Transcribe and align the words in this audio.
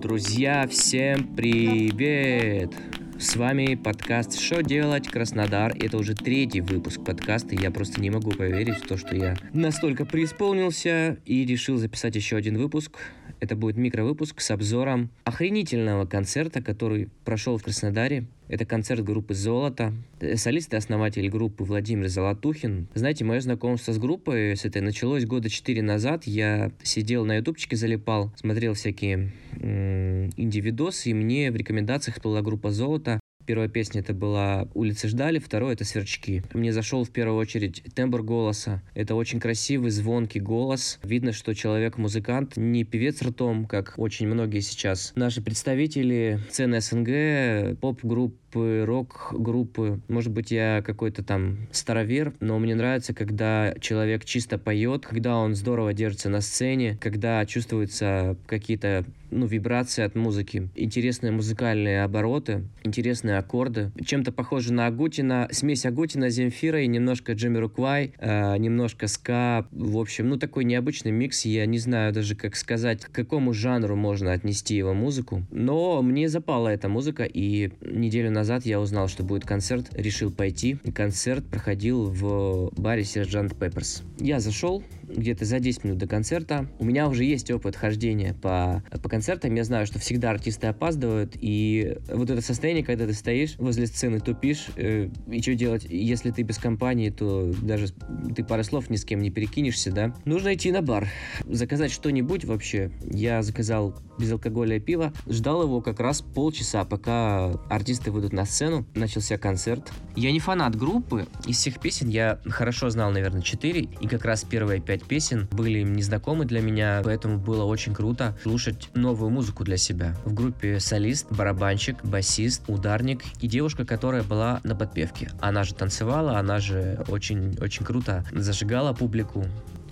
Друзья, 0.00 0.66
всем 0.66 1.36
привет! 1.36 2.72
С 3.18 3.36
вами 3.36 3.74
подкаст 3.74 4.40
«Что 4.40 4.62
делать, 4.62 5.08
Краснодар?» 5.08 5.76
Это 5.78 5.98
уже 5.98 6.14
третий 6.14 6.62
выпуск 6.62 7.04
подкаста, 7.04 7.54
я 7.54 7.70
просто 7.70 8.00
не 8.00 8.08
могу 8.08 8.30
поверить 8.30 8.76
в 8.76 8.86
то, 8.86 8.96
что 8.96 9.14
я 9.14 9.36
настолько 9.52 10.06
преисполнился 10.06 11.18
и 11.26 11.44
решил 11.44 11.76
записать 11.76 12.16
еще 12.16 12.36
один 12.36 12.56
выпуск. 12.56 12.96
Это 13.40 13.56
будет 13.56 13.76
микровыпуск 13.76 14.40
с 14.40 14.50
обзором 14.50 15.10
охренительного 15.24 16.04
концерта, 16.06 16.62
который 16.62 17.08
прошел 17.24 17.56
в 17.56 17.62
Краснодаре. 17.62 18.26
Это 18.48 18.64
концерт 18.64 19.02
группы 19.02 19.32
«Золото». 19.32 19.94
Солист 20.34 20.74
и 20.74 20.76
основатель 20.76 21.28
группы 21.28 21.64
Владимир 21.64 22.08
Золотухин. 22.08 22.88
Знаете, 22.94 23.24
мое 23.24 23.40
знакомство 23.40 23.92
с 23.92 23.98
группой 23.98 24.56
с 24.56 24.64
этой 24.64 24.82
началось 24.82 25.24
года 25.24 25.48
четыре 25.48 25.82
назад. 25.82 26.24
Я 26.24 26.72
сидел 26.82 27.24
на 27.24 27.36
ютубчике, 27.36 27.76
залипал, 27.76 28.32
смотрел 28.36 28.74
всякие 28.74 29.32
инди-видосы, 29.56 31.10
и 31.10 31.14
мне 31.14 31.50
в 31.50 31.56
рекомендациях 31.56 32.20
была 32.22 32.42
группа 32.42 32.70
«Золото». 32.70 33.20
Первая 33.50 33.68
песня 33.68 34.00
это 34.00 34.14
была 34.14 34.68
«Улицы 34.74 35.08
ждали», 35.08 35.40
второй 35.40 35.72
это 35.72 35.84
«Сверчки». 35.84 36.44
Мне 36.54 36.72
зашел 36.72 37.02
в 37.02 37.10
первую 37.10 37.36
очередь 37.36 37.82
тембр 37.96 38.22
голоса. 38.22 38.80
Это 38.94 39.16
очень 39.16 39.40
красивый, 39.40 39.90
звонкий 39.90 40.38
голос. 40.38 41.00
Видно, 41.02 41.32
что 41.32 41.52
человек-музыкант, 41.52 42.56
не 42.56 42.84
певец 42.84 43.20
ртом, 43.22 43.66
как 43.66 43.94
очень 43.96 44.28
многие 44.28 44.60
сейчас. 44.60 45.12
Наши 45.16 45.42
представители 45.42 46.38
сцены 46.48 46.80
СНГ, 46.80 47.80
поп-групп 47.80 48.36
группы, 48.50 48.84
рок-группы. 48.84 50.00
Может 50.08 50.32
быть, 50.32 50.50
я 50.50 50.82
какой-то 50.84 51.22
там 51.22 51.68
старовер, 51.72 52.34
но 52.40 52.58
мне 52.58 52.74
нравится, 52.74 53.14
когда 53.14 53.74
человек 53.80 54.24
чисто 54.24 54.58
поет, 54.58 55.06
когда 55.06 55.36
он 55.36 55.54
здорово 55.54 55.92
держится 55.92 56.28
на 56.28 56.40
сцене, 56.40 56.98
когда 57.00 57.44
чувствуются 57.46 58.36
какие-то 58.46 59.04
ну, 59.30 59.46
вибрации 59.46 60.02
от 60.02 60.16
музыки, 60.16 60.68
интересные 60.74 61.30
музыкальные 61.30 62.02
обороты, 62.02 62.64
интересные 62.82 63.38
аккорды. 63.38 63.92
Чем-то 64.04 64.32
похоже 64.32 64.72
на 64.72 64.86
Агутина, 64.86 65.48
смесь 65.52 65.86
Агутина, 65.86 66.30
Земфира 66.30 66.82
и 66.82 66.88
немножко 66.88 67.32
Джимми 67.32 67.58
Руквай, 67.58 68.12
э, 68.18 68.56
немножко 68.58 69.06
ска. 69.06 69.66
В 69.70 69.98
общем, 69.98 70.28
ну, 70.28 70.36
такой 70.36 70.64
необычный 70.64 71.12
микс. 71.12 71.44
Я 71.44 71.66
не 71.66 71.78
знаю 71.78 72.12
даже, 72.12 72.34
как 72.34 72.56
сказать, 72.56 73.04
к 73.04 73.12
какому 73.12 73.52
жанру 73.52 73.94
можно 73.94 74.32
отнести 74.32 74.74
его 74.74 74.94
музыку. 74.94 75.44
Но 75.52 76.02
мне 76.02 76.28
запала 76.28 76.68
эта 76.68 76.88
музыка, 76.88 77.22
и 77.24 77.70
неделю 77.80 78.30
назад 78.30 78.39
я 78.66 78.80
узнал, 78.80 79.08
что 79.08 79.22
будет 79.22 79.44
концерт, 79.44 79.88
решил 79.92 80.30
пойти. 80.30 80.78
Концерт 80.94 81.44
проходил 81.46 82.10
в 82.10 82.70
баре 82.76 83.04
Сержант 83.04 83.56
Пепперс. 83.56 84.02
Я 84.18 84.40
зашел, 84.40 84.82
где-то 85.14 85.44
за 85.44 85.60
10 85.60 85.84
минут 85.84 85.98
до 85.98 86.06
концерта. 86.06 86.68
У 86.78 86.84
меня 86.84 87.08
уже 87.08 87.24
есть 87.24 87.50
опыт 87.50 87.76
хождения 87.76 88.34
по, 88.34 88.82
по 89.02 89.08
концертам. 89.08 89.54
Я 89.54 89.64
знаю, 89.64 89.86
что 89.86 89.98
всегда 89.98 90.30
артисты 90.30 90.66
опаздывают. 90.66 91.36
И 91.40 91.96
вот 92.08 92.30
это 92.30 92.40
состояние, 92.40 92.84
когда 92.84 93.06
ты 93.06 93.12
стоишь 93.12 93.56
возле 93.58 93.86
сцены, 93.86 94.20
тупишь, 94.20 94.68
э, 94.76 95.08
и 95.28 95.42
что 95.42 95.54
делать? 95.54 95.86
Если 95.88 96.30
ты 96.30 96.42
без 96.42 96.58
компании, 96.58 97.10
то 97.10 97.52
даже 97.62 97.88
ты 98.34 98.44
пары 98.44 98.64
слов 98.64 98.90
ни 98.90 98.96
с 98.96 99.04
кем 99.04 99.20
не 99.20 99.30
перекинешься, 99.30 99.92
да? 99.92 100.14
Нужно 100.24 100.54
идти 100.54 100.72
на 100.72 100.82
бар, 100.82 101.08
заказать 101.44 101.92
что-нибудь 101.92 102.44
вообще. 102.44 102.90
Я 103.04 103.42
заказал 103.42 103.96
безалкогольное 104.18 104.80
пиво, 104.80 105.12
ждал 105.26 105.62
его 105.62 105.80
как 105.80 106.00
раз 106.00 106.20
полчаса, 106.20 106.84
пока 106.84 107.52
артисты 107.68 108.10
выйдут 108.10 108.32
на 108.32 108.44
сцену. 108.44 108.86
Начался 108.94 109.38
концерт. 109.38 109.90
Я 110.16 110.32
не 110.32 110.40
фанат 110.40 110.76
группы. 110.76 111.26
Из 111.46 111.56
всех 111.56 111.80
песен 111.80 112.08
я 112.08 112.40
хорошо 112.46 112.90
знал, 112.90 113.10
наверное, 113.10 113.42
4. 113.42 113.80
И 114.00 114.06
как 114.06 114.24
раз 114.24 114.44
первые 114.44 114.80
5 114.80 114.99
песен 115.04 115.48
были 115.50 115.82
незнакомы 115.82 116.44
для 116.44 116.60
меня, 116.60 117.00
поэтому 117.04 117.38
было 117.38 117.64
очень 117.64 117.94
круто 117.94 118.36
слушать 118.42 118.88
новую 118.94 119.30
музыку 119.30 119.64
для 119.64 119.76
себя. 119.76 120.14
В 120.24 120.34
группе 120.34 120.80
солист, 120.80 121.26
барабанщик, 121.30 122.04
басист, 122.04 122.62
ударник 122.68 123.22
и 123.40 123.48
девушка, 123.48 123.84
которая 123.84 124.22
была 124.22 124.60
на 124.64 124.74
подпевке. 124.74 125.30
Она 125.40 125.64
же 125.64 125.74
танцевала, 125.74 126.38
она 126.38 126.58
же 126.58 127.04
очень-очень 127.08 127.84
круто 127.84 128.24
зажигала 128.32 128.92
публику. 128.92 129.44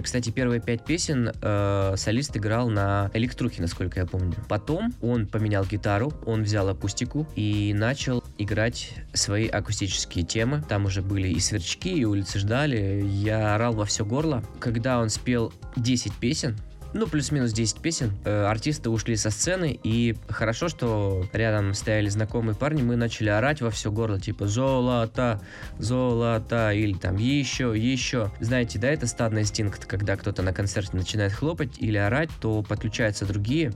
Кстати, 0.00 0.30
первые 0.30 0.60
пять 0.60 0.84
песен 0.84 1.32
э, 1.42 1.94
солист 1.96 2.36
играл 2.36 2.70
на 2.70 3.10
электрухе, 3.14 3.60
насколько 3.60 4.00
я 4.00 4.06
помню. 4.06 4.36
Потом 4.48 4.94
он 5.02 5.26
поменял 5.26 5.64
гитару, 5.64 6.12
он 6.26 6.44
взял 6.44 6.68
акустику 6.68 7.26
и 7.34 7.74
начал 7.74 8.19
играть 8.42 8.92
свои 9.12 9.46
акустические 9.48 10.24
темы. 10.24 10.62
Там 10.68 10.86
уже 10.86 11.02
были 11.02 11.28
и 11.28 11.38
сверчки, 11.40 11.90
и 11.90 12.04
улицы 12.04 12.38
ждали. 12.38 13.04
Я 13.06 13.54
орал 13.54 13.74
во 13.74 13.84
все 13.84 14.04
горло. 14.04 14.42
Когда 14.58 15.00
он 15.00 15.10
спел 15.10 15.52
10 15.76 16.14
песен, 16.14 16.56
ну, 16.92 17.06
плюс-минус 17.06 17.52
10 17.52 17.80
песен. 17.80 18.12
Э, 18.24 18.44
артисты 18.44 18.90
ушли 18.90 19.16
со 19.16 19.30
сцены, 19.30 19.78
и 19.82 20.16
хорошо, 20.28 20.68
что 20.68 21.26
рядом 21.32 21.74
стояли 21.74 22.08
знакомые 22.08 22.54
парни, 22.54 22.82
мы 22.82 22.96
начали 22.96 23.28
орать 23.28 23.60
во 23.60 23.70
все 23.70 23.90
горло, 23.90 24.20
типа 24.20 24.46
«Золото! 24.46 25.40
Золото!» 25.78 26.72
или 26.72 26.94
там 26.94 27.16
«Еще! 27.16 27.72
Еще!» 27.76 28.30
Знаете, 28.40 28.78
да, 28.78 28.88
это 28.88 29.06
стадный 29.06 29.42
инстинкт, 29.42 29.86
когда 29.86 30.16
кто-то 30.16 30.42
на 30.42 30.52
концерте 30.52 30.96
начинает 30.96 31.32
хлопать 31.32 31.78
или 31.78 31.96
орать, 31.96 32.30
то 32.40 32.62
подключаются 32.62 33.26
другие, 33.26 33.72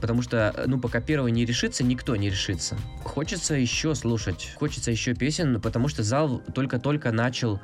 потому 0.00 0.22
что, 0.22 0.64
ну, 0.66 0.80
пока 0.80 1.00
первый 1.00 1.32
не 1.32 1.44
решится, 1.44 1.84
никто 1.84 2.16
не 2.16 2.30
решится. 2.30 2.76
Хочется 3.04 3.54
еще 3.54 3.94
слушать, 3.94 4.54
хочется 4.58 4.90
еще 4.90 5.14
песен, 5.14 5.60
потому 5.60 5.88
что 5.88 6.02
зал 6.02 6.42
только-только 6.54 7.12
начал 7.12 7.60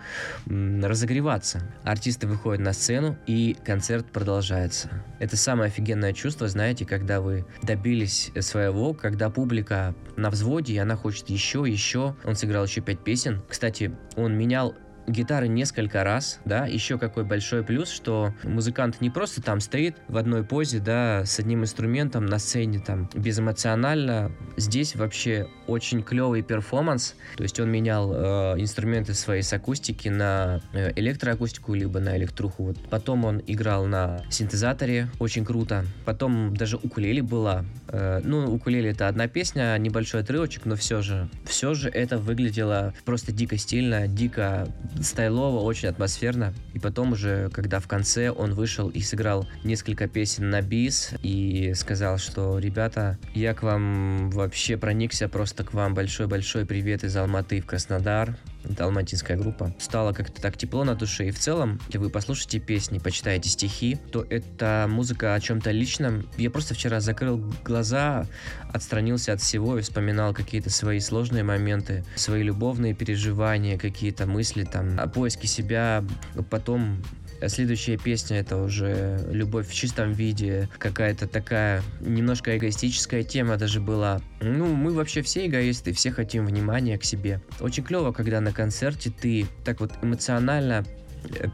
разогреваться. 0.47 1.63
Артисты 1.85 2.27
выходят 2.27 2.61
на 2.61 2.73
сцену, 2.73 3.17
и 3.27 3.57
концерт 3.65 4.07
продолжается. 4.07 4.88
Это 5.19 5.37
самое 5.37 5.69
офигенное 5.69 6.13
чувство, 6.13 6.49
знаете, 6.49 6.85
когда 6.85 7.21
вы 7.21 7.45
добились 7.63 8.31
своего, 8.41 8.95
когда 8.95 9.31
публика 9.31 9.95
на 10.17 10.31
взводе, 10.31 10.75
и 10.75 10.79
она 10.79 10.97
хочет 10.97 11.29
еще, 11.31 11.65
еще. 11.67 12.17
Он 12.25 12.37
сыграл 12.37 12.65
еще 12.65 12.81
пять 12.81 13.03
песен. 13.03 13.43
Кстати, 13.49 13.97
он 14.17 14.37
менял 14.37 14.75
гитары 15.09 15.49
несколько 15.49 16.05
раз, 16.05 16.39
да, 16.45 16.67
еще 16.67 16.99
какой 16.99 17.25
большой 17.25 17.63
плюс, 17.65 17.91
что 17.91 18.35
музыкант 18.45 19.01
не 19.01 19.11
просто 19.11 19.43
там 19.43 19.61
стоит 19.61 19.97
в 20.09 20.17
одной 20.17 20.45
позе, 20.45 20.79
да, 20.79 21.25
с 21.25 21.39
одним 21.39 21.63
инструментом 21.63 22.27
на 22.27 22.39
сцене 22.39 22.79
там 22.79 23.09
безэмоционально, 23.15 24.31
здесь 24.57 24.95
вообще 24.95 25.49
очень 25.67 26.03
клевый 26.03 26.43
перформанс, 26.43 27.15
то 27.37 27.43
есть 27.43 27.59
он 27.61 27.71
менял 27.71 28.13
э, 28.13 28.61
инструменты 28.61 29.15
своей 29.15 29.43
с 29.43 29.53
акустики 29.53 30.09
на 30.09 30.61
э, 30.73 30.93
электроакустику, 30.97 31.75
либо 31.75 32.01
на 32.01 32.17
электруху, 32.17 32.65
вот. 32.65 32.79
потом 32.91 33.25
он 33.25 33.43
играл 33.47 33.87
на 33.87 34.23
синтезаторе, 34.31 35.09
очень 35.19 35.45
круто, 35.45 35.85
потом 36.05 36.57
даже 36.57 36.77
укулеле 36.77 37.23
была, 37.23 37.65
э, 37.89 38.21
ну, 38.25 38.53
укулеле 38.53 38.91
это 38.91 39.09
одна 39.09 39.29
песня, 39.29 39.77
небольшой 39.79 40.21
отрывочек, 40.21 40.65
но 40.67 40.77
все 40.77 41.03
же, 41.03 41.29
все 41.45 41.75
же 41.75 41.89
это 41.89 42.19
выглядело 42.19 42.95
просто 43.05 43.33
дико 43.33 43.57
стильно, 43.57 44.07
дико 44.07 44.69
стайлово, 45.05 45.61
очень 45.61 45.89
атмосферно. 45.89 46.55
И 46.75 46.79
потом 46.79 47.13
уже, 47.13 47.51
когда 47.51 47.81
в 47.81 47.87
конце 47.89 48.31
он 48.31 48.55
вышел 48.55 48.89
и 48.89 49.01
сыграл 49.01 49.47
несколько 49.65 50.09
песен 50.09 50.51
на 50.51 50.63
бис 50.63 51.13
и 51.23 51.73
сказал, 51.75 52.19
что 52.19 52.59
ребята, 52.59 53.19
я 53.35 53.55
к 53.55 53.63
вам 53.63 54.31
вообще 54.31 54.77
проникся, 54.77 55.29
просто 55.29 55.65
к 55.65 55.75
вам 55.75 55.95
большой-большой 55.95 56.67
привет 56.67 57.05
из 57.05 57.17
Алматы 57.17 57.61
в 57.61 57.67
Краснодар 57.67 58.37
это 58.65 58.85
алматинская 58.85 59.37
группа. 59.37 59.75
Стало 59.79 60.13
как-то 60.13 60.41
так 60.41 60.57
тепло 60.57 60.85
на 60.85 60.95
душе. 60.95 61.29
И 61.29 61.31
в 61.31 61.39
целом, 61.39 61.81
если 61.87 61.99
вы 61.99 62.11
послушаете 62.11 62.59
песни, 62.59 62.99
почитаете 62.99 63.49
стихи, 63.49 63.99
то 64.13 64.27
это 64.29 64.87
музыка 64.89 65.35
о 65.35 65.41
чем-то 65.41 65.71
личном. 65.71 66.29
Я 66.37 66.51
просто 66.51 66.75
вчера 66.75 67.01
закрыл 67.01 67.39
глаза, 67.65 68.27
отстранился 68.73 69.33
от 69.33 69.41
всего 69.41 69.79
и 69.79 69.83
вспоминал 69.83 70.35
какие-то 70.35 70.71
свои 70.71 71.01
сложные 71.01 71.45
моменты, 71.45 72.05
свои 72.17 72.43
любовные 72.43 72.95
переживания, 72.95 73.79
какие-то 73.79 74.27
мысли 74.27 74.65
там 74.65 74.99
о 74.99 75.07
поиске 75.07 75.47
себя. 75.47 76.05
Потом 76.51 77.03
Следующая 77.47 77.97
песня 77.97 78.41
это 78.41 78.57
уже 78.57 79.25
любовь 79.31 79.69
в 79.69 79.75
чистом 79.75 80.13
виде, 80.13 80.69
какая-то 80.79 81.29
такая 81.29 81.83
немножко 82.01 82.57
эгоистическая 82.57 83.23
тема 83.23 83.57
даже 83.57 83.81
была. 83.81 84.21
Ну, 84.41 84.75
мы 84.75 84.93
вообще 84.93 85.23
все 85.23 85.47
эгоисты, 85.47 85.93
все 85.93 86.11
хотим 86.11 86.47
внимания 86.47 86.99
к 86.99 87.05
себе. 87.05 87.41
Очень 87.61 87.85
клево, 87.85 88.11
когда 88.11 88.41
на 88.49 88.55
концерте 88.55 89.11
ты 89.11 89.47
так 89.63 89.81
вот 89.81 89.93
эмоционально 90.01 90.83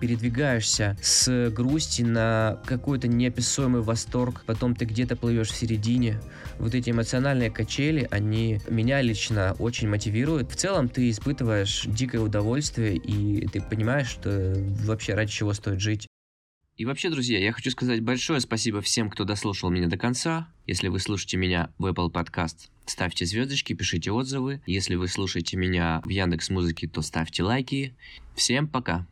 передвигаешься 0.00 0.96
с 1.02 1.50
грусти 1.50 2.02
на 2.02 2.60
какой-то 2.66 3.08
неописуемый 3.08 3.82
восторг, 3.82 4.42
потом 4.46 4.76
ты 4.76 4.84
где-то 4.84 5.16
плывешь 5.16 5.50
в 5.50 5.56
середине. 5.56 6.20
Вот 6.60 6.74
эти 6.74 6.90
эмоциональные 6.90 7.50
качели, 7.50 8.06
они 8.12 8.60
меня 8.68 9.00
лично 9.02 9.56
очень 9.58 9.88
мотивируют. 9.88 10.52
В 10.52 10.54
целом 10.54 10.88
ты 10.88 11.10
испытываешь 11.10 11.84
дикое 11.86 12.20
удовольствие, 12.20 12.94
и 12.94 13.48
ты 13.48 13.60
понимаешь, 13.60 14.08
что 14.08 14.54
вообще 14.84 15.14
ради 15.14 15.32
чего 15.32 15.52
стоит 15.52 15.80
жить. 15.80 16.06
И 16.76 16.84
вообще, 16.84 17.08
друзья, 17.08 17.38
я 17.38 17.52
хочу 17.52 17.70
сказать 17.70 18.00
большое 18.00 18.40
спасибо 18.40 18.80
всем, 18.80 19.08
кто 19.08 19.24
дослушал 19.24 19.70
меня 19.70 19.86
до 19.86 19.96
конца. 19.96 20.48
Если 20.66 20.88
вы 20.88 20.98
слушаете 20.98 21.36
меня 21.36 21.70
в 21.78 21.86
Apple 21.86 22.10
Podcast, 22.10 22.68
ставьте 22.84 23.26
звездочки, 23.26 23.74
пишите 23.74 24.10
отзывы. 24.10 24.60
Если 24.66 24.96
вы 24.96 25.08
слушаете 25.08 25.56
меня 25.56 26.02
в 26.04 26.08
Яндекс 26.08 26.50
Музыке, 26.50 26.88
то 26.88 27.00
ставьте 27.02 27.42
лайки. 27.42 27.94
Всем 28.34 28.66
пока! 28.66 29.02